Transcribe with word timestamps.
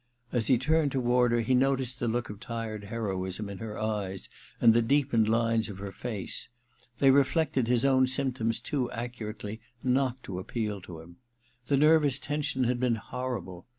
As 0.31 0.47
he 0.47 0.57
turned 0.57 0.91
toward 0.91 1.31
her, 1.31 1.41
he 1.41 1.53
noticed 1.53 1.99
the 1.99 2.07
look 2.07 2.31
of 2.31 2.39
tired 2.39 2.85
heroism 2.85 3.49
in 3.51 3.59
her 3.59 3.77
eyes, 3.77 4.29
the 4.59 4.81
deepened 4.81 5.29
lines 5.29 5.69
of 5.69 5.77
her 5.77 5.91
face. 5.91 6.49
They 6.97 7.11
reflected 7.11 7.67
his 7.67 7.85
own 7.85 8.07
symptoms 8.07 8.59
too 8.59 8.89
accurately 8.89 9.59
not 9.83 10.23
to 10.23 10.39
appeal 10.39 10.81
to 10.81 11.01
him. 11.01 11.17
The 11.67 11.77
nervous 11.77 12.17
tension 12.17 12.63
had 12.63 12.79
been 12.79 12.95
horrible. 12.95 13.67